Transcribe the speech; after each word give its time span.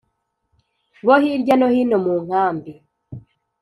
bo 1.05 1.15
hirya 1.23 1.55
no 1.57 1.67
hino 1.75 1.97
mu 2.05 2.13
nkambi 2.23 2.73